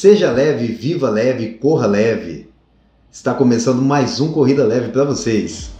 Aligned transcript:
Seja 0.00 0.30
leve, 0.30 0.68
viva 0.68 1.10
leve, 1.10 1.54
corra 1.54 1.88
leve. 1.88 2.46
Está 3.10 3.34
começando 3.34 3.82
mais 3.82 4.20
um 4.20 4.30
Corrida 4.30 4.64
Leve 4.64 4.92
para 4.92 5.02
vocês. 5.02 5.70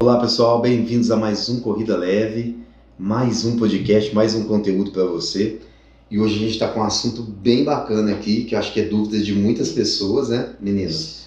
Olá 0.00 0.20
pessoal, 0.20 0.60
bem-vindos 0.60 1.10
a 1.10 1.16
mais 1.16 1.48
um 1.48 1.58
Corrida 1.58 1.96
Leve, 1.96 2.56
mais 2.96 3.44
um 3.44 3.56
podcast, 3.56 4.14
mais 4.14 4.36
um 4.36 4.44
conteúdo 4.44 4.92
para 4.92 5.04
você. 5.06 5.58
E 6.08 6.20
hoje 6.20 6.36
a 6.36 6.38
gente 6.38 6.52
está 6.52 6.68
com 6.68 6.78
um 6.78 6.84
assunto 6.84 7.22
bem 7.22 7.64
bacana 7.64 8.12
aqui, 8.12 8.44
que 8.44 8.54
eu 8.54 8.60
acho 8.60 8.72
que 8.72 8.80
é 8.80 8.84
dúvida 8.84 9.18
de 9.18 9.34
muitas 9.34 9.70
pessoas, 9.70 10.28
né, 10.28 10.50
meninas? 10.60 11.26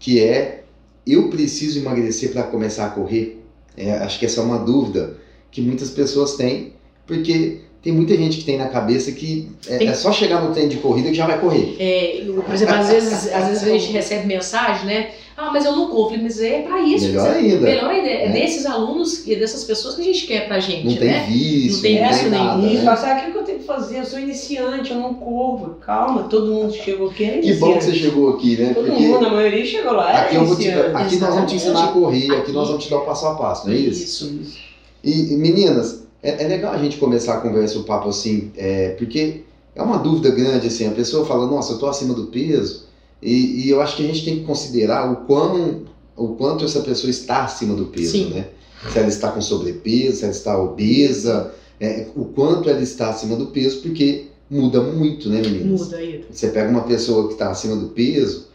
Que 0.00 0.20
é: 0.20 0.64
eu 1.06 1.30
preciso 1.30 1.78
emagrecer 1.78 2.32
para 2.32 2.42
começar 2.42 2.86
a 2.86 2.90
correr? 2.90 3.40
É, 3.76 3.98
acho 3.98 4.18
que 4.18 4.26
essa 4.26 4.40
é 4.40 4.44
uma 4.44 4.58
dúvida 4.58 5.24
que 5.56 5.62
muitas 5.62 5.88
pessoas 5.88 6.34
têm, 6.36 6.74
porque 7.06 7.62
tem 7.82 7.90
muita 7.90 8.14
gente 8.14 8.36
que 8.38 8.44
tem 8.44 8.58
na 8.58 8.68
cabeça 8.68 9.10
que 9.10 9.48
é, 9.66 9.78
Tem- 9.78 9.88
é 9.88 9.94
só 9.94 10.12
chegar 10.12 10.42
no 10.42 10.52
treino 10.52 10.68
de 10.68 10.76
corrida 10.76 11.08
que 11.08 11.14
já 11.14 11.26
vai 11.26 11.40
correr. 11.40 11.76
É, 11.78 12.20
eu, 12.28 12.42
por 12.42 12.52
exemplo, 12.54 12.74
às 12.74 12.90
vezes, 12.90 13.32
às 13.32 13.48
vezes 13.48 13.62
a 13.62 13.70
gente 13.70 13.90
recebe 13.90 14.26
mensagem, 14.26 14.84
né? 14.84 15.10
Ah, 15.34 15.50
mas 15.50 15.64
eu 15.64 15.72
não 15.74 15.88
corro. 15.88 16.08
Falei, 16.10 16.22
Mas 16.22 16.40
é 16.42 16.60
pra 16.62 16.80
isso. 16.82 17.06
Melhor 17.06 17.30
você- 17.32 17.38
ainda. 17.38 17.60
Melhor 17.60 17.90
ainda. 17.90 18.08
É 18.08 18.24
É. 18.26 18.28
desses 18.32 18.66
alunos 18.66 19.26
e 19.26 19.34
dessas 19.36 19.64
pessoas 19.64 19.94
que 19.94 20.02
a 20.02 20.04
gente 20.04 20.26
quer 20.26 20.46
pra 20.46 20.60
gente, 20.60 20.84
Não 20.86 20.94
tem 20.96 21.08
né? 21.08 21.24
vício, 21.26 21.72
Não 21.76 21.82
tem 21.82 22.08
vício 22.08 22.30
nenhum. 22.30 22.44
nada. 22.44 22.66
Isso, 22.66 22.84
né? 22.84 22.96
sabe 22.96 23.28
o 23.28 23.32
que 23.32 23.38
eu 23.38 23.42
tenho 23.44 23.58
que 23.60 23.64
fazer? 23.64 23.98
Eu 24.00 24.04
sou 24.04 24.18
iniciante, 24.18 24.90
eu 24.90 24.98
não 24.98 25.14
corro. 25.14 25.76
Calma, 25.80 26.24
todo 26.24 26.52
mundo 26.52 26.74
chegou 26.74 27.08
aqui 27.08 27.24
é 27.24 27.38
Que 27.38 27.54
bom 27.54 27.78
que 27.78 27.84
você 27.84 27.94
chegou 27.94 28.28
aqui, 28.30 28.56
né? 28.58 28.72
Todo 28.74 28.86
Porque 28.88 29.02
mundo, 29.02 29.24
a 29.26 29.30
maioria 29.30 29.64
chegou 29.64 29.92
lá, 29.92 30.10
é 30.12 30.16
aqui, 30.26 30.36
eu 30.36 30.44
vou 30.44 30.56
te- 30.56 30.68
aqui 30.70 31.16
nós 31.16 31.34
vamos 31.34 31.50
te 31.50 31.56
ensinar 31.56 31.84
a 31.84 31.88
correr, 31.88 32.24
aqui 32.26 32.32
Aqui- 32.34 32.52
nós 32.52 32.68
vamos 32.68 32.84
te 32.84 32.90
dar 32.90 32.96
o 32.98 33.04
passo 33.06 33.26
a 33.26 33.34
passo, 33.36 33.66
não 33.68 33.74
é 33.74 33.78
isso? 33.78 34.02
Isso. 34.04 34.38
Isso. 34.42 34.66
E, 35.06 35.36
meninas, 35.36 36.02
é, 36.20 36.42
é 36.42 36.48
legal 36.48 36.72
a 36.72 36.78
gente 36.78 36.98
começar 36.98 37.34
a 37.34 37.40
conversa, 37.40 37.78
o 37.78 37.84
papo 37.84 38.08
assim, 38.08 38.50
é, 38.56 38.90
porque 38.90 39.42
é 39.74 39.80
uma 39.80 39.98
dúvida 39.98 40.30
grande, 40.30 40.66
assim, 40.66 40.86
a 40.86 40.90
pessoa 40.90 41.24
fala, 41.24 41.46
nossa, 41.46 41.74
eu 41.74 41.78
tô 41.78 41.86
acima 41.86 42.12
do 42.12 42.26
peso, 42.26 42.86
e, 43.22 43.64
e 43.64 43.70
eu 43.70 43.80
acho 43.80 43.96
que 43.96 44.04
a 44.04 44.06
gente 44.06 44.24
tem 44.24 44.40
que 44.40 44.44
considerar 44.44 45.10
o, 45.12 45.26
quão, 45.26 45.82
o 46.16 46.28
quanto 46.30 46.64
essa 46.64 46.80
pessoa 46.80 47.10
está 47.10 47.44
acima 47.44 47.74
do 47.74 47.86
peso, 47.86 48.12
Sim. 48.12 48.30
né? 48.30 48.48
Se 48.92 48.98
ela 48.98 49.08
está 49.08 49.30
com 49.30 49.40
sobrepeso, 49.40 50.18
se 50.18 50.24
ela 50.24 50.32
está 50.32 50.58
obesa, 50.58 51.54
é, 51.80 52.06
o 52.16 52.24
quanto 52.24 52.68
ela 52.68 52.82
está 52.82 53.08
acima 53.08 53.36
do 53.36 53.46
peso, 53.46 53.80
porque 53.80 54.26
muda 54.50 54.80
muito, 54.80 55.28
né, 55.28 55.40
meninas? 55.40 55.82
Muda 55.82 55.96
aí. 55.98 56.24
Você 56.30 56.48
pega 56.48 56.68
uma 56.68 56.82
pessoa 56.82 57.28
que 57.28 57.34
está 57.34 57.50
acima 57.50 57.76
do 57.76 57.88
peso, 57.88 58.48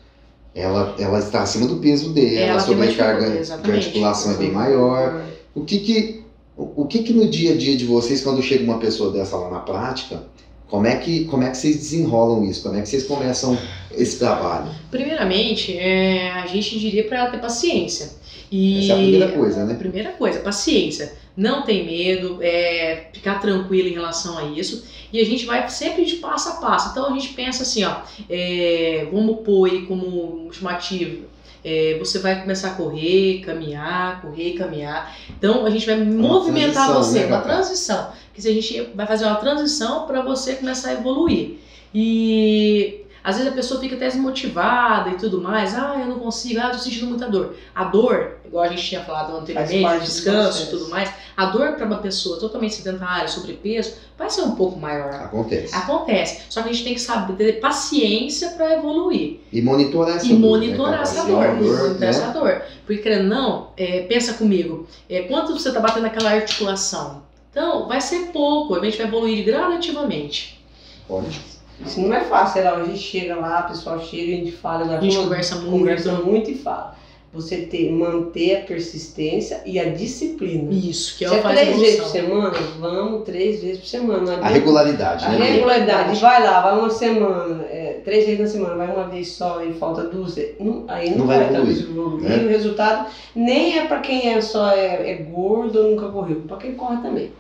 ela, 0.54 0.96
ela 1.00 1.20
está 1.20 1.42
acima 1.42 1.66
do 1.66 1.78
peso 1.78 2.12
dela, 2.12 2.40
Ela 2.40 2.56
a 2.58 2.60
sobrecarga 2.60 3.42
de 3.42 3.72
articulação 3.72 4.34
é 4.34 4.36
bem 4.36 4.52
maior. 4.52 5.24
O 5.56 5.62
que 5.62 5.80
que, 5.80 6.21
o 6.58 6.84
o 6.84 6.86
que 6.86 7.04
que 7.04 7.14
no 7.14 7.28
dia 7.28 7.54
a 7.54 7.58
dia 7.58 7.76
de 7.76 7.86
vocês, 7.86 8.24
quando 8.24 8.42
chega 8.42 8.64
uma 8.64 8.80
pessoa 8.80 9.12
dessa 9.12 9.38
lá 9.38 9.50
na 9.50 9.60
prática, 9.60 10.24
como 10.72 10.88
é 10.88 10.96
que, 10.96 11.26
como 11.26 11.44
é 11.44 11.50
que 11.50 11.58
vocês 11.58 11.76
desenrolam 11.76 12.46
isso? 12.46 12.64
Como 12.64 12.78
é 12.78 12.82
que 12.82 12.88
vocês 12.88 13.04
começam 13.04 13.58
esse 13.92 14.18
trabalho? 14.18 14.72
Primeiramente, 14.90 15.78
é, 15.78 16.32
a 16.32 16.48
gente 16.48 16.80
diria 16.80 17.04
pra 17.04 17.20
ela 17.20 17.30
ter 17.30 17.42
paciência. 17.42 18.22
E 18.50 18.80
Essa 18.80 18.94
é 18.94 18.96
a 18.96 18.98
primeira 18.98 19.32
coisa, 19.34 19.66
né? 19.66 19.74
primeira 19.74 20.12
coisa, 20.12 20.40
paciência. 20.40 21.14
Não 21.36 21.64
tem 21.64 21.86
medo, 21.86 22.40
é, 22.42 23.08
ficar 23.12 23.40
tranquilo 23.40 23.90
em 23.90 23.94
relação 23.94 24.38
a 24.38 24.44
isso. 24.46 24.86
E 25.12 25.20
a 25.20 25.26
gente 25.26 25.46
vai 25.46 25.68
sempre 25.70 26.06
de 26.06 26.16
passo 26.16 26.50
a 26.50 26.54
passo. 26.54 26.92
Então 26.92 27.08
a 27.08 27.20
gente 27.20 27.34
pensa 27.34 27.64
assim, 27.64 27.84
ó, 27.84 28.02
é, 28.30 29.08
vamos 29.12 29.40
pôr 29.46 29.70
aí 29.70 29.86
como 29.86 30.48
estimativa. 30.50 31.26
É, 31.64 31.98
você 32.00 32.20
vai 32.20 32.42
começar 32.42 32.70
a 32.70 32.74
correr, 32.74 33.42
caminhar, 33.46 34.22
correr 34.22 34.54
caminhar. 34.54 35.16
Então 35.30 35.66
a 35.66 35.70
gente 35.70 35.86
vai 35.86 36.04
movimentar 36.04 36.88
transição, 36.88 37.04
você, 37.04 37.20
né, 37.20 37.26
uma 37.28 37.42
transição. 37.42 38.12
Que 38.34 38.42
se 38.42 38.48
a 38.50 38.54
gente 38.54 38.82
vai 38.96 39.06
fazer 39.06 39.26
uma 39.26 39.36
transição 39.36 40.08
para 40.08 40.22
você 40.22 40.56
começar 40.56 40.90
a 40.90 40.94
evoluir. 40.94 41.58
E 41.94 43.02
às 43.24 43.38
vezes 43.38 43.52
a 43.52 43.56
pessoa 43.56 43.80
fica 43.80 43.96
até 43.96 44.06
desmotivada 44.06 45.10
e 45.10 45.16
tudo 45.16 45.42
mais. 45.42 45.76
Ah, 45.76 45.98
eu 46.00 46.08
não 46.08 46.20
consigo, 46.20 46.60
ah, 46.60 46.68
eu 46.68 46.72
tô 46.72 46.78
sentindo 46.80 47.08
muita 47.08 47.28
dor. 47.30 47.56
A 47.74 47.84
dor, 47.84 48.38
igual 48.46 48.64
a 48.64 48.68
gente 48.68 48.84
tinha 48.84 49.02
falado 49.02 49.36
anteriormente, 49.38 50.06
descanso 50.06 50.64
e 50.64 50.66
processo. 50.66 50.72
tudo 50.72 50.90
mais, 50.90 51.12
a 51.38 51.46
dor 51.46 51.74
para 51.74 51.86
uma 51.86 51.98
pessoa 51.98 52.40
totalmente 52.40 52.76
sedentária, 52.76 53.28
sobrepeso, 53.28 53.96
vai 54.18 54.30
ser 54.30 54.42
um 54.42 54.56
pouco 54.56 54.80
maior. 54.80 55.14
Acontece. 55.14 55.76
Acontece. 55.76 56.42
Só 56.50 56.62
que 56.62 56.70
a 56.70 56.74
gente 56.74 56.84
tem 56.84 56.94
que 56.94 57.02
saber 57.02 57.36
ter 57.36 57.54
paciência 57.60 58.50
para 58.52 58.74
evoluir. 58.74 59.40
E 59.52 59.62
monitorar 59.62 60.18
essa 60.18 60.26
E 60.26 60.30
dor, 60.30 60.40
monitorar 60.40 60.92
né, 60.98 61.02
essa 61.02 61.24
dor. 61.24 61.48
Monitorar 61.48 62.00
né? 62.00 62.08
essa 62.08 62.28
dor. 62.28 62.62
Porque, 62.86 63.02
querendo 63.02 63.28
não, 63.28 63.70
é, 63.78 64.02
pensa 64.02 64.34
comigo, 64.34 64.88
é, 65.10 65.22
quanto 65.24 65.54
você 65.54 65.72
tá 65.72 65.80
batendo 65.80 66.04
naquela 66.04 66.32
articulação? 66.32 67.24
Então, 67.52 67.88
vai 67.88 68.00
ser 68.00 68.28
pouco, 68.28 68.76
a 68.76 68.84
gente 68.84 68.98
vai 68.98 69.08
evoluir 69.08 69.44
gradativamente. 69.46 70.64
Pode. 71.08 71.40
Isso 71.86 72.00
não 72.00 72.14
é 72.14 72.22
fácil, 72.22 72.62
é 72.62 72.64
lá, 72.70 72.78
a 72.78 72.84
gente 72.84 73.00
chega 73.00 73.36
lá, 73.36 73.62
o 73.66 73.70
pessoal 73.70 74.00
chega, 74.00 74.34
a 74.34 74.36
gente 74.38 74.52
fala, 74.52 74.98
A 74.98 75.02
gente 75.02 75.18
conversa 75.18 75.56
muito. 75.56 75.72
conversa 75.72 76.12
muito 76.14 76.52
e 76.52 76.56
fala. 76.56 76.96
Você 77.34 77.60
ter, 77.62 77.90
manter 77.90 78.58
a 78.58 78.60
persistência 78.66 79.62
e 79.66 79.80
a 79.80 79.90
disciplina. 79.90 80.68
Isso, 80.70 81.18
que 81.18 81.24
é 81.24 81.30
Se 81.30 81.34
o 81.34 81.38
é 81.38 81.42
faz 81.42 81.60
três 81.62 81.80
vezes 81.80 81.96
por 82.02 82.06
semana, 82.08 82.58
vamos 82.78 83.24
três 83.24 83.62
vezes 83.62 83.78
por 83.78 83.86
semana. 83.88 84.38
A 84.42 84.48
regularidade, 84.50 85.24
A 85.24 85.30
né? 85.30 85.38
Bia? 85.38 85.46
regularidade, 85.46 86.20
vai 86.20 86.44
lá, 86.44 86.60
vai 86.60 86.78
uma 86.78 86.90
semana, 86.90 87.64
é, 87.70 88.02
três 88.04 88.26
vezes 88.26 88.40
na 88.42 88.48
semana, 88.48 88.76
vai 88.76 88.90
uma 88.90 89.06
vez 89.06 89.30
só 89.30 89.64
e 89.64 89.72
falta 89.72 90.04
duas, 90.04 90.38
é, 90.38 90.52
não- 90.60 90.84
aí 90.90 91.10
não, 91.12 91.20
Não 91.20 91.26
vai 91.26 91.38
vai, 91.38 91.48
evoluir, 91.56 91.80
evoluir. 91.80 92.22
né? 92.22 92.38
E 92.42 92.46
o 92.46 92.50
resultado 92.50 93.10
nem 93.34 93.78
é 93.78 93.86
pra 93.86 94.00
quem 94.02 94.28
é 94.34 94.42
só 94.42 94.68
é, 94.70 95.12
é 95.12 95.14
gordo 95.16 95.80
ou 95.80 95.90
nunca 95.92 96.08
correu, 96.10 96.42
pra 96.46 96.58
quem 96.58 96.74
corre 96.76 96.98
também. 96.98 97.32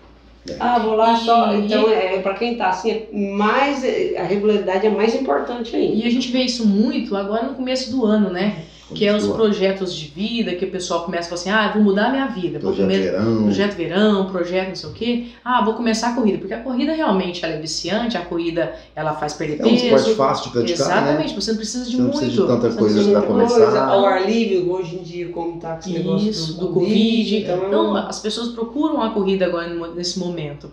É. 0.49 0.55
Ah, 0.59 0.79
vou 0.79 0.93
lá 0.95 1.15
só. 1.15 1.53
E- 1.53 1.65
Então, 1.65 1.89
é, 1.89 2.19
pra 2.19 2.33
quem 2.33 2.55
tá 2.57 2.69
assim, 2.69 2.91
é 2.91 3.07
mais, 3.15 3.83
é, 3.83 4.17
a 4.17 4.23
regularidade 4.23 4.87
é 4.87 4.89
mais 4.89 5.13
importante 5.13 5.75
ainda. 5.75 5.95
E 5.95 6.05
a 6.05 6.09
gente 6.09 6.31
vê 6.31 6.39
isso 6.41 6.65
muito 6.65 7.15
agora 7.15 7.45
no 7.47 7.53
começo 7.55 7.89
do 7.91 8.03
ano, 8.05 8.29
né? 8.29 8.63
Que 8.93 9.05
é 9.05 9.15
os 9.15 9.27
projetos 9.27 9.95
de 9.95 10.07
vida, 10.07 10.53
que 10.55 10.65
o 10.65 10.71
pessoal 10.71 11.03
começa 11.05 11.27
a 11.27 11.29
falar 11.37 11.41
assim, 11.41 11.49
ah, 11.49 11.71
vou 11.73 11.83
mudar 11.83 12.07
a 12.07 12.09
minha 12.11 12.27
vida. 12.27 12.59
Vou 12.59 12.73
Projeto 12.73 12.85
comer- 12.85 13.11
verão. 13.11 13.43
projeto 13.43 13.75
verão, 13.75 14.25
projeto 14.31 14.67
não 14.69 14.75
sei 14.75 14.89
o 14.89 14.93
quê. 14.93 15.25
Ah, 15.43 15.63
vou 15.63 15.73
começar 15.75 16.09
a 16.09 16.13
corrida. 16.13 16.37
Porque 16.37 16.53
a 16.53 16.59
corrida 16.61 16.93
realmente 16.93 17.43
ela 17.45 17.53
é 17.53 17.59
viciante, 17.59 18.17
a 18.17 18.21
corrida 18.25 18.73
ela 18.95 19.13
faz 19.13 19.33
perder 19.33 19.61
É 19.61 19.65
um 19.65 19.69
peso. 19.69 19.85
esporte 19.85 20.15
fácil 20.15 20.45
de 20.45 20.51
praticar, 20.51 20.87
né? 20.87 20.93
Exatamente, 21.11 21.35
você 21.35 21.51
não 21.51 21.57
precisa 21.57 21.85
de 21.85 21.91
Você 21.91 21.97
não 21.97 22.03
muito. 22.05 22.17
precisa 22.19 22.41
de 22.41 22.47
tanta 22.47 22.61
Você 22.61 22.69
não 22.69 22.77
coisa 22.77 23.03
de 23.21 23.27
começar. 23.27 23.55
Coisa, 23.59 23.81
ao 23.85 24.05
ar 24.05 24.25
livre, 24.29 24.69
hoje 24.69 24.95
em 24.95 25.03
dia, 25.03 25.29
como 25.29 25.59
tá 25.59 25.73
com 25.73 25.79
esse 25.79 25.89
negócio 25.91 26.29
Isso, 26.29 26.53
do, 26.59 26.67
do 26.67 26.73
Covid. 26.73 27.35
Então, 27.37 27.67
Então, 27.67 27.95
as 27.95 28.19
pessoas 28.19 28.49
procuram 28.49 29.01
a 29.01 29.09
corrida 29.11 29.45
agora 29.45 29.67
nesse 29.95 30.19
momento. 30.19 30.69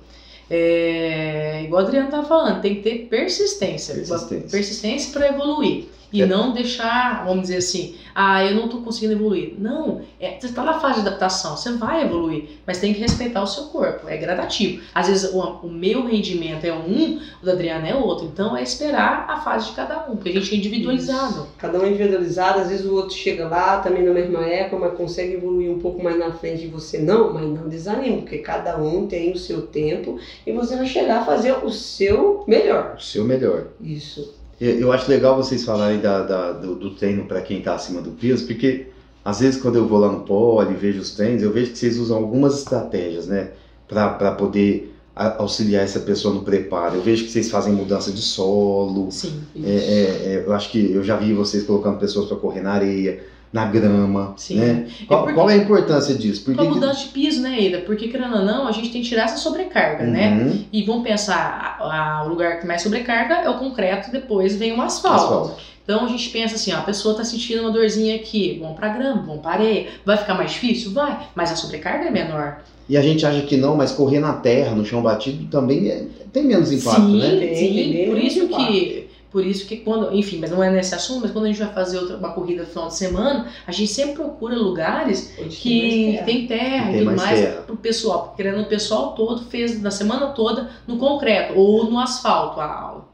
É, 0.51 1.63
igual 1.65 1.83
a 1.83 1.85
Adriana 1.85 2.07
estava 2.07 2.27
falando, 2.27 2.61
tem 2.61 2.77
que 2.77 2.83
ter 2.83 3.07
persistência. 3.11 3.95
Persistência. 3.95 4.49
Persistência 4.51 5.13
para 5.13 5.29
evoluir. 5.29 5.85
E 6.13 6.23
É. 6.23 6.27
não 6.27 6.53
deixar, 6.53 7.25
vamos 7.27 7.43
dizer 7.43 7.57
assim, 7.59 7.97
ah, 8.15 8.43
eu 8.45 8.55
não 8.55 8.65
estou 8.65 8.81
conseguindo 8.81 9.13
evoluir. 9.13 9.55
Não, 9.59 10.01
é, 10.19 10.39
você 10.39 10.47
está 10.47 10.63
na 10.63 10.81
fase 10.81 11.03
de 11.03 11.07
adaptação, 11.07 11.57
você 11.57 11.73
vai 11.73 12.05
evoluir, 12.05 12.45
mas 12.67 12.79
tem 12.79 12.95
que 12.95 13.01
respeitar 13.01 13.43
o 13.43 13.47
seu 13.47 13.65
corpo, 13.65 14.09
é 14.09 14.17
gradativo. 14.17 14.83
Às 14.95 15.09
vezes 15.09 15.33
o, 15.33 15.39
o 15.39 15.71
meu 15.71 16.07
rendimento 16.07 16.65
é 16.65 16.73
um, 16.73 17.21
o 17.43 17.47
da 17.47 17.53
Adriana 17.53 17.87
é 17.89 17.95
outro, 17.95 18.27
então 18.27 18.57
é 18.57 18.63
esperar 18.63 19.27
a 19.29 19.41
fase 19.41 19.67
de 19.67 19.73
cada 19.73 20.07
um, 20.09 20.17
porque 20.17 20.31
a 20.31 20.33
gente 20.33 20.55
é 20.55 20.57
individualizado. 20.57 21.47
Cada 21.59 21.79
um 21.79 21.85
é 21.85 21.89
individualizado, 21.89 22.61
às 22.61 22.69
vezes 22.69 22.87
o 22.87 22.95
outro 22.95 23.15
chega 23.15 23.47
lá, 23.47 23.81
também 23.81 24.03
na 24.03 24.13
mesma 24.13 24.45
época, 24.47 24.79
mas 24.79 24.97
consegue 24.97 25.35
evoluir 25.35 25.71
um 25.71 25.79
pouco 25.79 26.03
mais 26.03 26.19
na 26.19 26.33
frente 26.33 26.63
de 26.63 26.69
você. 26.69 26.99
Não, 26.99 27.33
mas 27.35 27.45
não 27.45 27.69
desanime, 27.69 28.23
porque 28.23 28.39
cada 28.39 28.79
um 28.79 29.07
tem 29.07 29.33
o 29.33 29.39
seu 29.39 29.63
tempo 29.67 30.19
e 30.47 30.53
você 30.53 30.75
vai 30.77 30.87
chegar 30.87 31.21
a 31.21 31.25
fazer 31.25 31.53
o 31.65 31.71
seu 31.71 32.45
melhor. 32.47 32.95
O 32.99 33.03
seu 33.03 33.25
melhor. 33.25 33.67
Isso. 33.81 34.35
Eu 34.61 34.81
eu 34.81 34.93
acho 34.93 35.09
legal 35.11 35.37
vocês 35.37 35.65
falarem 35.65 36.01
da, 36.01 36.23
da- 36.23 36.53
do, 36.53 36.75
do 36.75 36.95
treino 36.95 37.25
para 37.27 37.41
quem 37.43 37.59
está 37.59 37.75
acima 37.75 38.01
do 38.03 38.11
peso, 38.13 38.47
porque 38.47 38.87
às 39.25 39.41
vezes 39.41 39.61
quando 39.61 39.77
eu 39.77 39.87
vou 39.87 39.99
lá 39.99 40.11
no 40.11 40.21
pole 40.25 40.73
e 40.73 40.77
vejo 40.77 41.01
os 41.01 41.11
treinos, 41.15 41.43
eu 41.43 41.53
vejo 41.53 41.73
que 41.73 41.79
vocês 41.79 41.99
usam 41.99 42.17
algumas 42.19 42.59
estratégias, 42.59 43.27
né, 43.27 43.51
para 43.87 44.33
poder 44.33 44.95
auxiliar 45.15 45.83
essa 45.85 46.01
pessoa 46.01 46.33
no 46.35 46.43
preparo. 46.43 46.97
Eu 46.97 47.03
vejo 47.03 47.25
que 47.25 47.31
vocês 47.33 47.51
fazem 47.51 47.73
mudança 47.73 48.13
de 48.13 48.21
solo. 48.23 49.11
Sim. 49.11 49.43
É, 49.65 49.71
é, 49.71 50.35
é, 50.35 50.45
eu 50.47 50.53
acho 50.53 50.71
que 50.71 50.93
eu 50.93 51.03
já 51.03 51.17
vi 51.17 51.33
vocês 51.33 51.65
colocando 51.65 51.99
pessoas 51.99 52.27
para 52.29 52.37
correr 52.37 52.61
na 52.61 52.73
areia, 52.73 53.21
na 53.53 53.65
grama, 53.67 54.35
Sim. 54.37 54.57
né? 54.57 54.87
Qual, 55.07 55.21
porque- 55.21 55.35
qual 55.35 55.49
é 55.51 55.55
a 55.55 55.57
importância 55.57 56.15
disso? 56.15 56.45
Por 56.45 56.55
Com 56.55 56.61
a 56.61 56.65
que 56.65 56.71
que- 56.71 56.75
mudança 56.79 57.01
de 57.01 57.09
piso, 57.09 57.41
né, 57.41 57.61
Ida? 57.61 57.79
Porque, 57.79 58.09
querendo 58.09 58.37
ou 58.37 58.45
não, 58.45 58.67
a 58.69 58.73
gente 58.73 58.91
tem 58.91 59.01
que 59.03 59.09
tirar 59.09 59.25
essa 59.25 59.37
sobrecarga, 59.39 60.05
né? 60.05 60.33
Uhum. 60.43 60.65
E 60.73 60.83
vamos 60.83 61.03
pensar, 61.03 61.77
a- 61.81 62.19
a- 62.21 62.25
o 62.25 62.29
lugar 62.29 62.61
que 62.61 62.67
mais 62.67 62.83
sobrecarga 62.83 63.37
é 63.37 63.49
o 63.49 63.59
concreto, 63.59 64.11
depois 64.11 64.57
vem 64.57 64.73
o 64.73 64.83
asfalto. 64.83 65.25
Asfalto. 65.25 65.57
Então 65.83 66.05
a 66.05 66.09
gente 66.09 66.29
pensa 66.29 66.57
assim, 66.57 66.71
ó, 66.75 66.79
a 66.79 66.83
pessoa 66.83 67.15
tá 67.15 67.25
sentindo 67.25 67.63
uma 67.63 67.71
dorzinha 67.71 68.15
aqui, 68.17 68.59
vamos 68.61 68.77
pra 68.77 68.91
grama, 68.91 69.23
vamos 69.23 69.41
pra 69.41 69.53
areia. 69.53 69.87
Vai 70.05 70.19
ficar 70.19 70.35
mais 70.35 70.51
difícil? 70.51 70.91
Vai, 70.93 71.19
mas 71.35 71.51
a 71.51 71.57
sobrecarga 71.57 72.09
é 72.09 72.11
menor. 72.11 72.59
E 72.87 72.97
a 72.97 73.01
gente 73.03 73.25
acha 73.25 73.41
que 73.43 73.57
não, 73.57 73.75
mas 73.75 73.93
correr 73.93 74.19
na 74.21 74.35
terra, 74.35 74.75
no 74.75 74.85
chão 74.85 75.01
batido, 75.01 75.47
também 75.47 75.89
é- 75.89 76.05
tem 76.33 76.45
menos 76.45 76.71
impacto, 76.73 77.01
sim, 77.07 77.19
né? 77.19 77.37
Tem, 77.37 77.55
sim. 77.55 77.93
tem 77.93 78.07
Por 78.09 78.19
isso 78.19 78.39
impacto. 78.45 78.67
que 78.67 79.08
Por 79.31 79.45
isso 79.45 79.67
que 79.67 79.77
quando, 79.79 80.15
enfim, 80.15 80.39
mas 80.39 80.51
não 80.51 80.63
é 80.63 80.71
nesse 80.71 80.95
assunto, 80.95 81.21
mas 81.21 81.31
quando 81.31 81.45
a 81.45 81.49
gente 81.49 81.59
vai 81.59 81.73
fazer 81.73 81.99
outra, 81.99 82.17
uma 82.17 82.33
corrida 82.33 82.63
no 82.63 82.69
final 82.69 82.89
de 82.89 82.97
semana, 82.97 83.47
a 83.67 83.73
gente 83.73 83.93
sempre 83.93 84.15
procura 84.15 84.57
lugares 84.57 85.35
que 85.51 86.19
tem 86.25 86.47
terra 86.47 86.93
e 86.93 86.99
tudo 86.99 87.17
mais 87.17 87.55
para 87.67 87.75
o 87.75 87.77
pessoal, 87.77 88.23
porque 88.23 88.43
querendo 88.43 88.63
o 88.63 88.67
pessoal 88.67 89.13
todo 89.13 89.45
fez 89.45 89.83
na 89.83 89.91
semana 89.91 90.29
toda 90.29 90.71
no 90.87 90.97
concreto 90.97 91.59
ou 91.59 91.91
no 91.91 91.99
asfalto 91.99 92.59
a 92.59 92.73
aula. 92.73 93.05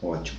Ótimo. 0.00 0.38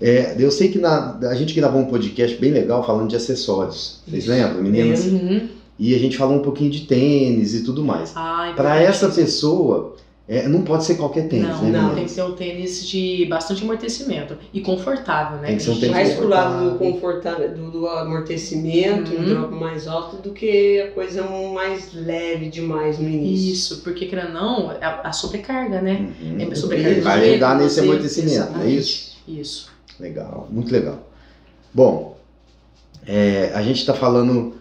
É, 0.00 0.36
eu 0.38 0.50
sei 0.50 0.68
que 0.68 0.78
na, 0.78 1.18
a 1.28 1.34
gente 1.34 1.54
gravou 1.54 1.80
um 1.80 1.86
podcast 1.86 2.36
bem 2.36 2.52
legal 2.52 2.84
falando 2.84 3.08
de 3.08 3.16
acessórios. 3.16 4.00
Vocês 4.06 4.26
lembram, 4.26 4.62
meninas? 4.62 5.04
Uhum. 5.06 5.48
E 5.78 5.94
a 5.94 5.98
gente 5.98 6.16
falou 6.16 6.36
um 6.36 6.42
pouquinho 6.42 6.70
de 6.70 6.82
tênis 6.82 7.54
e 7.54 7.64
tudo 7.64 7.84
mais. 7.84 8.12
Para 8.56 8.80
essa 8.80 9.08
pessoa, 9.08 9.96
é, 10.28 10.46
não 10.48 10.62
pode 10.62 10.84
ser 10.84 10.94
qualquer 10.94 11.28
tênis, 11.28 11.48
não, 11.48 11.62
né? 11.64 11.80
não, 11.82 11.94
tem 11.94 12.04
que 12.04 12.10
ser 12.10 12.22
um 12.22 12.32
tênis 12.32 12.86
de 12.86 13.26
bastante 13.26 13.62
amortecimento 13.64 14.36
e 14.54 14.60
confortável, 14.60 15.38
né? 15.38 15.48
Tem 15.48 15.56
que 15.56 15.62
ser 15.64 15.70
um 15.70 15.80
tênis 15.80 15.90
Mais 15.96 16.14
pro 16.14 16.28
lado 16.28 16.70
do 16.70 16.78
confortável. 16.78 17.52
do, 17.54 17.70
do 17.72 17.86
amortecimento, 17.88 19.12
um 19.12 19.16
Uhum. 19.18 19.24
drop 19.28 19.54
mais 19.54 19.88
alto, 19.88 20.16
do 20.22 20.30
que 20.32 20.80
a 20.80 20.90
coisa 20.92 21.22
mais 21.24 21.92
leve 21.92 22.48
demais 22.48 22.98
no 22.98 23.08
início. 23.08 23.52
Isso, 23.52 23.80
porque 23.82 24.06
querendo 24.06 24.32
não, 24.32 24.70
a, 24.70 25.08
a 25.08 25.12
sobrecarga, 25.12 25.80
né? 25.82 26.08
Uhum. 26.22 26.50
É 26.50 26.54
sobrecarga 26.54 27.00
vai 27.02 27.30
ajudar 27.30 27.58
nesse 27.58 27.74
você- 27.74 27.80
amortecimento, 27.80 28.52
não 28.52 28.62
é 28.62 28.70
isso? 28.70 29.16
Isso. 29.26 29.70
Legal, 29.98 30.48
muito 30.50 30.72
legal. 30.72 31.08
Bom, 31.74 32.16
é, 33.06 33.50
a 33.54 33.62
gente 33.62 33.80
está 33.80 33.92
falando 33.94 34.54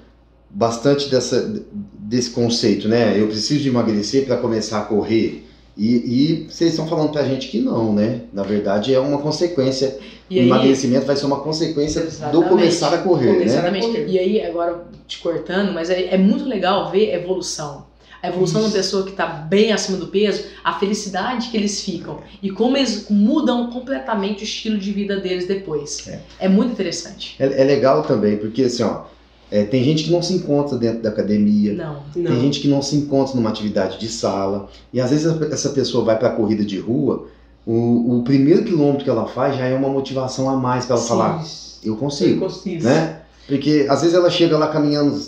bastante 0.49 1.09
dessa, 1.09 1.61
desse 1.99 2.31
conceito, 2.31 2.87
né? 2.87 3.19
Eu 3.19 3.27
preciso 3.27 3.61
de 3.61 3.69
emagrecer 3.69 4.25
para 4.25 4.37
começar 4.37 4.79
a 4.81 4.85
correr. 4.85 5.47
E, 5.81 5.95
e 5.95 6.47
vocês 6.47 6.69
estão 6.69 6.87
falando 6.87 7.11
pra 7.11 7.23
gente 7.23 7.47
que 7.47 7.59
não, 7.59 7.91
né? 7.91 8.21
Na 8.31 8.43
verdade, 8.43 8.93
é 8.93 8.99
uma 8.99 9.17
consequência. 9.17 9.97
E 10.29 10.37
o 10.37 10.41
aí, 10.41 10.45
emagrecimento 10.45 11.07
vai 11.07 11.15
ser 11.15 11.25
uma 11.25 11.39
consequência 11.39 12.07
do 12.31 12.43
começar 12.43 12.93
a 12.93 12.99
correr, 12.99 13.39
né? 13.39 13.45
Exatamente. 13.45 14.05
E 14.07 14.19
aí, 14.19 14.45
agora 14.45 14.83
te 15.07 15.17
cortando, 15.17 15.73
mas 15.73 15.89
é, 15.89 16.13
é 16.13 16.17
muito 16.19 16.45
legal 16.45 16.91
ver 16.91 17.11
a 17.11 17.15
evolução. 17.15 17.87
A 18.21 18.29
evolução 18.29 18.61
de 18.61 18.67
uma 18.67 18.73
pessoa 18.73 19.03
que 19.03 19.09
está 19.09 19.25
bem 19.25 19.71
acima 19.71 19.97
do 19.97 20.05
peso, 20.05 20.43
a 20.63 20.77
felicidade 20.77 21.49
que 21.49 21.57
eles 21.57 21.81
ficam 21.81 22.19
e 22.43 22.51
como 22.51 22.77
eles 22.77 23.07
mudam 23.09 23.71
completamente 23.71 24.41
o 24.41 24.43
estilo 24.43 24.77
de 24.77 24.91
vida 24.91 25.19
deles 25.19 25.47
depois. 25.47 26.07
É. 26.07 26.19
É, 26.41 26.47
muito 26.47 26.73
interessante. 26.73 27.35
É, 27.39 27.45
é 27.45 27.63
legal 27.63 28.03
também, 28.03 28.37
porque 28.37 28.61
assim, 28.61 28.83
ó, 28.83 29.05
é, 29.51 29.63
tem 29.65 29.83
gente 29.83 30.05
que 30.05 30.11
não 30.11 30.21
se 30.21 30.33
encontra 30.33 30.77
dentro 30.77 31.01
da 31.01 31.09
academia, 31.09 31.73
Não. 31.73 31.97
Tem 32.13 32.23
Não. 32.23 32.39
gente 32.41 32.59
que 32.61 32.67
não 32.69 32.81
se 32.81 32.95
encontra 32.95 33.35
numa 33.35 33.49
atividade 33.49 33.99
de 33.99 34.07
sala. 34.07 34.69
E 34.93 35.01
às 35.01 35.09
vezes 35.11 35.25
essa 35.51 35.69
pessoa 35.69 36.03
vai 36.05 36.17
para 36.17 36.29
a 36.29 36.31
corrida 36.31 36.63
de 36.63 36.79
rua, 36.79 37.27
o, 37.65 38.17
o 38.19 38.23
primeiro 38.23 38.63
quilômetro 38.63 39.03
que 39.03 39.09
ela 39.09 39.27
faz 39.27 39.57
já 39.57 39.65
é 39.65 39.75
uma 39.75 39.89
motivação 39.89 40.49
a 40.49 40.55
mais 40.57 40.85
para 40.85 40.95
ela 40.95 41.05
falar, 41.05 41.43
eu 41.83 41.93
Eu 41.93 41.97
consigo, 41.99 42.39
consigo. 42.45 42.83
né? 42.83 43.19
Porque 43.47 43.85
às 43.89 44.01
vezes 44.01 44.15
ela 44.15 44.29
chega 44.29 44.57
lá 44.57 44.67
caminhando 44.69 45.19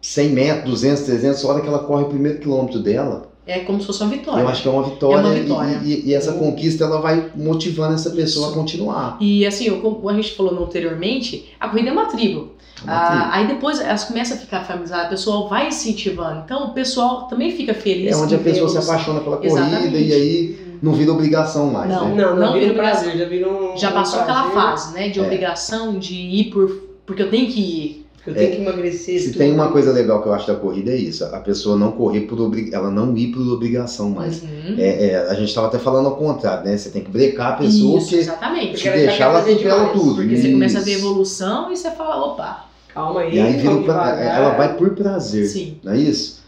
100 0.00 0.28
metros, 0.30 0.70
200, 0.70 1.02
300, 1.02 1.44
a 1.44 1.48
hora 1.48 1.60
que 1.60 1.68
ela 1.68 1.80
corre 1.80 2.04
o 2.04 2.08
primeiro 2.08 2.38
quilômetro 2.38 2.78
dela, 2.80 3.28
É 3.46 3.60
como 3.60 3.80
se 3.80 3.86
fosse 3.86 4.02
uma 4.02 4.10
vitória. 4.10 4.40
eu 4.42 4.48
acho 4.48 4.62
que 4.62 4.68
é 4.68 4.70
uma 4.70 4.82
vitória. 4.84 5.16
É 5.16 5.20
uma 5.20 5.34
vitória. 5.34 5.80
E, 5.84 5.88
e- 5.92 6.08
e 6.08 6.14
essa 6.14 6.32
conquista 6.32 6.84
ela 6.84 7.00
vai 7.00 7.30
motivando 7.34 7.94
essa 7.94 8.10
pessoa 8.10 8.46
Isso. 8.46 8.54
a 8.54 8.58
continuar. 8.60 9.16
E 9.20 9.44
assim, 9.46 9.66
eu- 9.66 9.80
como 9.80 10.08
a 10.08 10.14
gente 10.14 10.32
falou 10.34 10.64
anteriormente, 10.64 11.48
a 11.58 11.68
corrida 11.68 11.88
é 11.90 11.92
uma 11.92 12.06
tribo. 12.06 12.50
Ah, 12.86 13.30
aí 13.32 13.46
depois 13.46 13.80
elas 13.80 14.04
começam 14.04 14.36
a 14.36 14.40
ficar 14.40 14.60
familiarizadas, 14.60 15.06
o 15.06 15.10
pessoal 15.10 15.48
vai 15.48 15.68
incentivando. 15.68 16.42
Então 16.44 16.66
o 16.66 16.70
pessoal 16.74 17.26
também 17.26 17.50
fica 17.56 17.74
feliz. 17.74 18.12
É 18.12 18.16
onde 18.16 18.34
a 18.34 18.38
pessoa 18.38 18.68
se 18.68 18.78
apaixona 18.78 19.20
pela 19.20 19.36
corrida 19.38 19.60
Exatamente. 19.60 19.96
e 20.08 20.12
aí 20.12 20.78
não 20.82 20.92
vira 20.92 21.12
obrigação 21.12 21.66
mais, 21.72 21.90
Não. 21.90 22.08
né? 22.08 22.22
Não, 22.22 22.36
não, 22.36 22.46
Não 22.46 22.52
vira 22.52 22.66
um 22.66 22.68
vira 22.70 22.74
prazer, 22.82 23.16
já 23.18 23.24
vira 23.24 23.48
um. 23.48 23.76
Já 23.76 23.90
um 23.90 23.94
passou 23.94 24.20
aquela 24.20 24.50
prazer, 24.50 24.62
fase, 24.62 24.94
né, 24.94 25.08
de 25.08 25.18
É. 25.18 25.22
obrigação 25.22 25.98
de 25.98 26.14
ir 26.14 26.44
por 26.50 26.88
porque 27.04 27.22
eu 27.22 27.30
tenho 27.30 27.50
que 27.50 27.58
ir. 27.60 28.07
Eu 28.26 28.34
tenho 28.34 28.50
que 28.56 28.60
emagrecer. 28.62 29.20
Se 29.20 29.28
tudo. 29.28 29.38
tem 29.38 29.52
uma 29.52 29.70
coisa 29.70 29.92
legal 29.92 30.22
que 30.22 30.28
eu 30.28 30.34
acho 30.34 30.46
da 30.46 30.54
corrida 30.54 30.90
é 30.90 30.96
isso, 30.96 31.24
a 31.24 31.40
pessoa 31.40 31.76
não 31.76 31.92
correr 31.92 32.22
por 32.22 32.38
ela 32.72 32.90
não 32.90 33.16
ir 33.16 33.28
por 33.28 33.40
obrigação 33.52 34.10
mais. 34.10 34.42
Uhum. 34.42 34.74
É, 34.76 35.06
é, 35.06 35.16
a 35.30 35.34
gente 35.34 35.48
estava 35.48 35.68
até 35.68 35.78
falando 35.78 36.06
ao 36.06 36.16
contrário, 36.16 36.64
né? 36.64 36.76
Você 36.76 36.90
tem 36.90 37.02
que 37.02 37.10
brecar 37.10 37.54
a 37.54 37.56
pessoa 37.56 37.98
Isso, 37.98 38.08
que 38.10 38.16
exatamente. 38.16 38.76
se 38.78 38.84
Porque 38.84 38.98
deixar 39.06 39.24
ela 39.30 39.40
fazer 39.40 39.56
tudo. 39.92 40.16
Porque 40.16 40.36
você 40.36 40.52
começa 40.52 40.78
a 40.78 40.82
ver 40.82 40.90
Isso. 40.92 41.00
evolução 41.00 41.72
e 41.72 41.76
você 41.76 41.90
fala, 41.92 42.24
opa, 42.26 42.64
Calma 42.92 43.20
aí, 43.20 43.36
E 43.36 43.40
aí 43.40 43.52
vira 43.58 43.74
pra- 43.76 43.80
devagar. 44.12 44.40
ela 44.40 44.50
vai 44.56 44.76
por 44.76 44.90
prazer, 44.90 45.46
sim. 45.46 45.76
não 45.84 45.92
é 45.92 45.98
isso? 45.98 46.40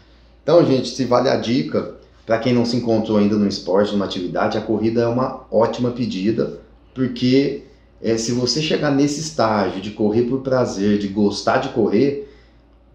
Então, 0.43 0.65
gente, 0.65 0.89
se 0.89 1.05
vale 1.05 1.29
a 1.29 1.37
dica, 1.37 1.95
para 2.25 2.39
quem 2.39 2.53
não 2.53 2.65
se 2.65 2.75
encontrou 2.75 3.17
ainda 3.17 3.35
no 3.35 3.47
esporte, 3.47 3.93
numa 3.93 4.05
atividade, 4.05 4.57
a 4.57 4.61
corrida 4.61 5.01
é 5.01 5.07
uma 5.07 5.45
ótima 5.51 5.91
pedida, 5.91 6.59
porque 6.93 7.63
é, 8.03 8.17
se 8.17 8.31
você 8.31 8.61
chegar 8.61 8.91
nesse 8.91 9.19
estágio 9.19 9.81
de 9.81 9.91
correr 9.91 10.23
por 10.23 10.39
prazer, 10.41 10.97
de 10.97 11.07
gostar 11.07 11.57
de 11.57 11.69
correr, 11.69 12.27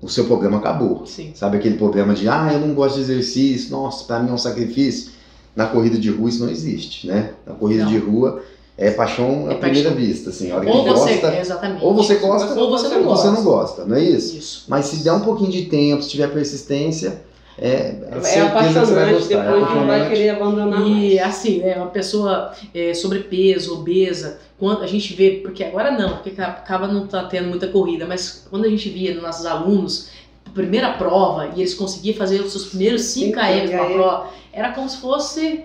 o 0.03 0.08
seu 0.08 0.25
problema 0.25 0.58
acabou. 0.58 1.06
Sim. 1.06 1.32
Sabe 1.35 1.56
aquele 1.56 1.76
problema 1.76 2.14
de, 2.14 2.29
ah, 2.29 2.50
eu 2.53 2.61
não 2.61 2.75
gosto 2.75 2.97
de 2.97 3.00
exercício, 3.03 3.70
nossa, 3.70 4.05
pra 4.05 4.19
mim 4.20 4.31
é 4.31 4.32
um 4.32 4.38
sacrifício? 4.38 5.11
Na 5.55 5.67
corrida 5.67 5.97
de 5.99 6.11
rua 6.11 6.29
isso 6.29 6.44
não 6.44 6.50
existe, 6.50 7.06
né? 7.06 7.31
Na 7.47 7.55
corrida 7.55 7.85
Não. 7.85 7.91
de 7.91 7.97
rua 7.99 8.43
é 8.76 8.91
paixão 8.91 9.47
à 9.49 9.53
É 9.53 9.55
primeira 9.55 9.88
paixão. 9.91 10.06
vista, 10.06 10.29
assim. 10.31 10.50
A 10.50 10.56
hora 10.56 10.67
que 10.67 10.70
Ou 10.70 10.85
você, 10.85 11.14
gosta, 11.14 11.38
exatamente. 11.41 11.82
ou 11.85 11.94
você 11.94 12.14
gosta, 12.17 12.61
ou 12.61 12.70
você 12.70 12.88
não 12.88 12.97
ou 12.99 13.05
você 13.05 13.29
gosta. 13.29 13.31
não 13.31 13.43
gosta, 13.43 13.85
não 13.87 13.97
é 13.97 14.02
isso? 14.05 14.37
Isso. 14.37 14.64
Mas 14.69 14.85
se 14.87 14.97
der 15.02 15.12
um 15.14 15.20
pouquinho 15.20 15.50
de 15.50 15.62
tempo, 15.64 16.02
se 16.02 16.11
tiver 16.11 16.29
persistência, 16.31 17.23
é, 17.58 17.94
É 18.35 18.41
apaixonante, 18.41 19.32
é 19.32 19.37
depois 19.37 19.75
não 19.75 19.87
vai 19.87 20.08
querer 20.08 20.29
abandonar 20.31 20.87
E 20.87 21.17
mais. 21.17 21.19
assim, 21.29 21.58
né, 21.61 21.76
uma 21.76 21.87
pessoa 21.87 22.53
é, 22.75 22.93
sobrepeso, 22.94 23.75
obesa, 23.81 24.38
quando 24.58 24.82
a 24.82 24.87
gente 24.87 25.14
vê, 25.14 25.41
porque 25.43 25.64
agora 25.64 25.91
não, 25.91 26.17
porque 26.19 26.41
acaba 26.41 26.87
não 26.87 27.06
tá 27.06 27.25
tendo 27.25 27.49
muita 27.49 27.69
corrida, 27.69 28.06
mas 28.06 28.47
quando 28.50 28.64
a 28.64 28.69
gente 28.69 28.88
via 28.91 29.14
nos 29.14 29.23
nossos 29.23 29.47
alunos, 29.47 30.08
a 30.47 30.50
primeira 30.50 30.93
prova, 30.94 31.50
e 31.55 31.61
eles 31.61 31.75
conseguiam 31.75 32.17
fazer 32.17 32.41
os 32.41 32.53
seus 32.53 32.67
primeiros 32.67 33.03
5 33.03 33.26
Cinco 33.26 33.41
km 33.41 33.70
pra 33.70 33.85
km. 33.87 33.93
prova, 33.94 34.26
era 34.52 34.73
como 34.73 34.88
se 34.88 34.99
fosse. 34.99 35.64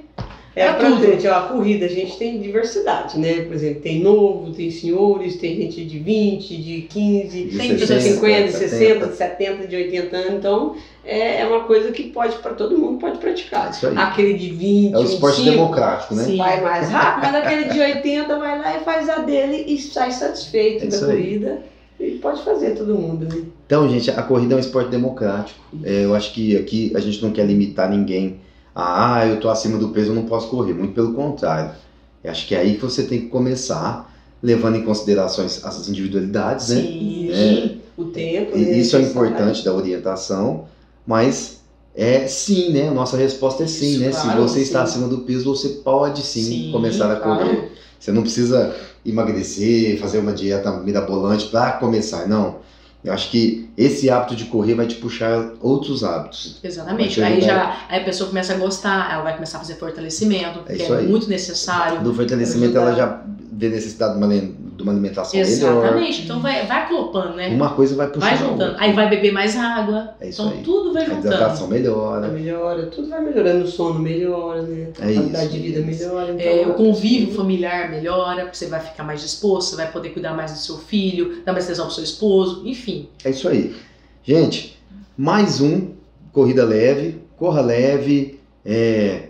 É, 0.54 0.74
pra 0.74 0.90
tudo. 0.90 1.06
gente, 1.06 1.26
ó, 1.28 1.34
a 1.34 1.42
corrida, 1.44 1.86
a 1.86 1.90
gente 1.90 2.18
tem 2.18 2.42
diversidade, 2.42 3.18
né? 3.18 3.42
Por 3.44 3.54
exemplo, 3.54 3.82
tem 3.82 4.02
novo, 4.02 4.52
tem 4.52 4.70
senhores, 4.70 5.38
tem 5.38 5.56
gente 5.56 5.86
de 5.86 5.98
20, 5.98 6.58
de 6.58 6.82
15, 6.82 7.44
De 7.46 7.58
Tem 7.58 7.76
de 7.76 7.88
60, 7.88 8.02
50, 8.16 8.48
de 8.48 8.52
60, 8.54 8.70
70. 8.78 9.08
de 9.08 9.16
70, 9.16 9.68
de 9.68 9.76
80 9.78 10.18
anos. 10.18 10.34
Então, 10.34 10.76
é, 11.06 11.40
é 11.42 11.48
uma 11.48 11.64
coisa 11.64 11.92
que 11.92 12.04
pode, 12.04 12.36
para 12.40 12.54
todo 12.54 12.78
mundo 12.78 13.00
pode 13.00 13.18
praticar. 13.18 13.72
Isso 13.72 13.88
aí. 13.88 13.98
Aquele 13.98 14.34
de 14.34 14.50
20, 14.50 14.94
É 14.94 14.98
o 14.98 15.04
esporte 15.04 15.38
25, 15.38 15.58
democrático, 15.58 16.16
né? 16.16 16.24
Sim. 16.26 16.38
vai 16.38 16.60
mais 16.60 16.90
rápido, 16.90 17.32
mas 17.32 17.36
aquele 17.36 17.64
de 17.70 17.80
80 17.80 18.38
vai 18.38 18.60
lá 18.60 18.78
e 18.78 18.84
faz 18.84 19.08
a 19.08 19.20
dele 19.20 19.64
e 19.68 19.78
sai 19.80 20.12
satisfeito 20.12 20.84
É 20.84 20.88
da 20.88 21.00
corrida. 21.00 21.62
E 21.98 22.12
pode 22.18 22.44
fazer 22.44 22.72
todo 22.72 22.96
mundo, 22.96 23.26
né? 23.26 23.44
Então, 23.66 23.88
gente, 23.88 24.10
a 24.12 24.24
corrida 24.24 24.56
é 24.56 24.58
um 24.58 24.60
esporte 24.60 24.90
democrático. 24.90 25.60
É, 25.84 26.04
eu 26.04 26.14
acho 26.16 26.34
que 26.34 26.58
aqui 26.58 26.92
a 26.96 27.00
gente 27.00 27.22
não 27.22 27.32
quer 27.32 27.46
limitar 27.46 27.90
ninguém 27.90 28.38
ah, 28.76 29.26
eu 29.28 29.40
tô 29.40 29.50
acima 29.50 29.78
do 29.78 29.90
peso, 29.90 30.12
eu 30.12 30.16
não 30.16 30.26
posso 30.26 30.50
correr. 30.50 30.74
Muito 30.74 30.94
pelo 30.94 31.14
contrário. 31.14 31.72
Eu 32.24 32.32
acho 32.32 32.48
que 32.48 32.56
é 32.56 32.60
aí 32.60 32.76
que 32.76 32.82
você 32.82 33.04
tem 33.04 33.22
que 33.22 33.28
começar, 33.28 34.14
levando 34.42 34.78
em 34.78 34.84
considerações 34.84 35.64
as 35.66 35.88
individualidades, 35.90 36.70
né? 36.70 36.82
Sim. 36.82 36.88
E 36.90 37.82
o 37.98 38.06
tempo. 38.06 38.58
E 38.58 38.62
né? 38.66 38.78
isso 38.78 38.96
é 38.96 39.02
importante 39.02 39.64
da 39.66 39.74
orientação, 39.74 40.66
mas 41.06 41.62
é 41.96 42.28
sim, 42.28 42.72
né? 42.72 42.90
Nossa 42.90 43.18
resposta 43.18 43.64
é 43.64 43.68
sim, 43.68 43.92
Isso, 43.92 44.00
né? 44.00 44.12
claro, 44.12 44.48
Se 44.48 44.54
você 44.54 44.62
está 44.62 44.86
sim. 44.86 44.94
acima 44.94 45.08
do 45.08 45.20
peso, 45.20 45.54
você 45.56 45.70
pode 45.70 46.22
sim, 46.22 46.44
Sim, 46.44 46.72
começar 46.72 47.12
a 47.12 47.18
claro. 47.18 47.40
correr. 47.46 47.72
Você 48.00 48.12
não 48.12 48.22
precisa 48.24 48.76
emagrecer, 49.06 50.00
fazer 50.00 50.20
uma 50.20 50.34
dieta 50.34 50.72
mirabolante 50.80 51.48
para 51.48 51.74
começar, 51.74 52.28
não. 52.28 52.58
Eu 53.04 53.14
acho 53.14 53.32
que 53.32 53.70
esse 53.76 54.10
hábito 54.10 54.36
de 54.36 54.46
correr 54.46 54.76
vai 54.76 54.86
te 54.86 54.96
puxar 54.96 55.54
outros 55.60 56.04
hábitos. 56.04 56.60
Exatamente. 56.64 57.22
Aí 57.22 57.42
já 57.42 57.78
aí 57.90 58.02
a 58.02 58.04
pessoa 58.04 58.30
começa 58.30 58.54
a 58.54 58.58
gostar, 58.58 59.12
ela 59.12 59.24
vai 59.24 59.34
começar 59.34 59.58
a 59.58 59.62
fazer 59.62 59.76
fortalecimento, 59.76 60.64
que 60.64 60.74
isso 60.74 60.94
é, 60.94 61.00
aí. 61.00 61.08
muito 61.08 61.28
necessário. 61.28 62.02
Do 62.02 62.14
fortalecimento, 62.14 62.78
ela 62.78 62.94
já 62.94 63.22
vê 63.62 63.70
necessidade 63.70 64.18
de 64.18 64.26
uma, 64.26 64.28
de 64.36 64.82
uma 64.84 64.92
alimentação 64.92 65.40
melhor. 65.40 65.52
Exatamente. 65.52 66.24
Então 66.24 66.40
vai, 66.40 66.66
vai 66.66 66.78
aclopando, 66.84 67.36
né? 67.36 67.50
Uma 67.50 67.70
coisa 67.76 67.96
vai 67.96 68.08
puxar 68.08 68.26
Vai 68.26 68.34
a 68.34 68.38
juntando. 68.50 68.76
Aí 68.80 68.94
vai 68.94 69.08
beber 69.08 69.32
mais 69.32 69.56
água. 69.56 70.16
É 70.20 70.30
isso 70.30 70.42
então 70.42 70.54
aí. 70.58 70.64
tudo 70.64 70.92
vai 70.94 71.04
A 71.04 71.06
juntando. 71.06 71.28
hidratação 71.28 71.68
melhora. 71.68 72.28
Melhora, 72.30 72.88
tudo 72.88 73.08
vai 73.08 73.22
melhorando, 73.24 73.66
o 73.66 73.68
sono 73.68 74.00
melhora, 74.00 74.64
né? 74.64 74.88
A 75.00 75.10
É 75.10 75.14
qualidade 75.14 75.44
isso, 75.46 75.54
de 75.54 75.60
vida 75.60 75.80
é 75.80 75.92
isso. 75.92 76.04
melhora. 76.04 76.32
Então, 76.34 76.46
É, 76.48 76.68
o 76.68 76.74
convívio 76.74 77.36
familiar 77.36 77.92
melhora, 77.92 78.42
porque 78.46 78.58
você 78.58 78.66
vai 78.66 78.80
ficar 78.80 79.04
mais 79.04 79.22
disposto, 79.22 79.70
você 79.70 79.76
vai 79.76 79.92
poder 79.92 80.10
cuidar 80.10 80.34
mais 80.36 80.52
do 80.52 80.58
seu 80.58 80.78
filho, 80.80 81.44
dar 81.46 81.54
mais 81.54 81.66
atenção 81.66 81.86
pro 81.86 81.94
seu 81.94 82.04
esposo, 82.04 82.64
enfim. 82.68 83.08
É 83.24 83.30
isso 83.30 83.48
aí. 83.48 83.76
Gente, 84.24 84.78
mais 85.16 85.62
um 85.62 85.90
Corrida 86.34 86.66
Leve. 86.66 87.22
Corra 87.38 87.62
leve, 87.62 88.40
é, 88.66 89.30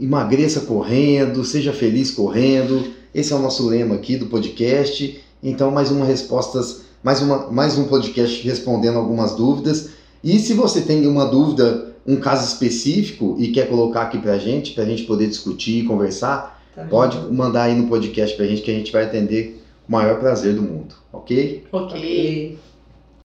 emagreça 0.00 0.60
correndo, 0.62 1.44
seja 1.44 1.72
feliz 1.72 2.10
correndo. 2.12 3.01
Esse 3.14 3.32
é 3.32 3.36
o 3.36 3.38
nosso 3.38 3.66
lema 3.68 3.94
aqui 3.94 4.16
do 4.16 4.26
podcast. 4.26 5.20
Então, 5.42 5.70
mais 5.70 5.90
uma 5.90 6.04
respostas, 6.04 6.82
mais, 7.02 7.20
uma, 7.20 7.50
mais 7.50 7.78
um 7.78 7.84
podcast 7.84 8.42
respondendo 8.46 8.98
algumas 8.98 9.34
dúvidas. 9.34 9.90
E 10.22 10.38
se 10.38 10.54
você 10.54 10.80
tem 10.80 11.06
uma 11.06 11.26
dúvida, 11.26 11.94
um 12.06 12.16
caso 12.16 12.46
específico 12.46 13.36
e 13.38 13.48
quer 13.48 13.68
colocar 13.68 14.02
aqui 14.02 14.18
pra 14.18 14.38
gente, 14.38 14.72
pra 14.72 14.84
gente 14.84 15.04
poder 15.04 15.28
discutir 15.28 15.80
e 15.80 15.84
conversar, 15.84 16.62
Tá 16.74 16.84
Pode 16.84 17.18
mandar 17.30 17.64
aí 17.64 17.74
no 17.74 17.86
podcast 17.86 18.34
pra 18.34 18.46
gente 18.46 18.62
que 18.62 18.70
a 18.70 18.74
gente 18.74 18.90
vai 18.90 19.04
atender 19.04 19.62
com 19.86 19.88
o 19.88 19.92
maior 19.92 20.18
prazer 20.18 20.54
do 20.54 20.62
mundo, 20.62 20.94
ok? 21.12 21.64
Ok. 21.70 21.98
Ok. 21.98 22.58